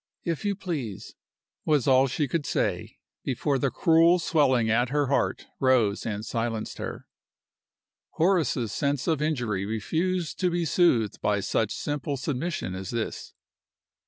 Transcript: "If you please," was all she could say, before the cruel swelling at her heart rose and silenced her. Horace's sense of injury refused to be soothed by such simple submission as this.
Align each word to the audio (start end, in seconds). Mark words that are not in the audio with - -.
"If 0.23 0.43
you 0.45 0.55
please," 0.55 1.13
was 1.63 1.87
all 1.87 2.07
she 2.07 2.27
could 2.27 2.47
say, 2.47 2.97
before 3.23 3.59
the 3.59 3.69
cruel 3.69 4.17
swelling 4.17 4.67
at 4.67 4.89
her 4.89 5.09
heart 5.09 5.45
rose 5.59 6.07
and 6.07 6.25
silenced 6.25 6.79
her. 6.79 7.05
Horace's 8.13 8.71
sense 8.71 9.05
of 9.05 9.21
injury 9.21 9.63
refused 9.63 10.39
to 10.39 10.49
be 10.49 10.65
soothed 10.65 11.21
by 11.21 11.39
such 11.39 11.71
simple 11.75 12.17
submission 12.17 12.73
as 12.73 12.89
this. 12.89 13.35